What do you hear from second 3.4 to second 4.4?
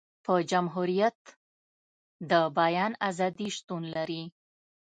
شتون لري.